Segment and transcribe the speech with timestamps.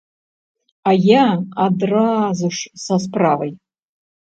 [0.89, 1.25] А я
[1.67, 3.55] адразу ж са справай.